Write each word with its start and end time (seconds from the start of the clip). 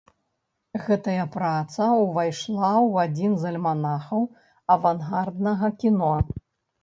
Гэтая 0.85 1.25
праца 1.35 1.89
ўвайшла 2.03 2.69
ў 2.69 3.05
адзін 3.09 3.31
з 3.43 3.49
альманахаў 3.51 4.23
авангарднага 4.77 5.67
кіно. 5.85 6.11